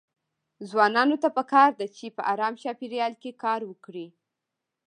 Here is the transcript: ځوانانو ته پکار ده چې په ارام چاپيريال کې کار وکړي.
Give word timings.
ځوانانو 0.69 1.15
ته 1.23 1.29
پکار 1.37 1.69
ده 1.79 1.87
چې 1.97 2.05
په 2.15 2.21
ارام 2.31 2.53
چاپيريال 2.63 3.13
کې 3.21 3.31
کار 3.43 3.61
وکړي. 3.69 4.07